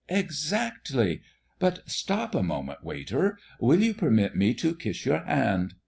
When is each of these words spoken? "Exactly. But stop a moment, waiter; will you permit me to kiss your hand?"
"Exactly. 0.09 1.21
But 1.59 1.87
stop 1.87 2.33
a 2.33 2.41
moment, 2.41 2.83
waiter; 2.83 3.37
will 3.59 3.83
you 3.83 3.93
permit 3.93 4.35
me 4.35 4.55
to 4.55 4.73
kiss 4.73 5.05
your 5.05 5.23
hand?" 5.25 5.75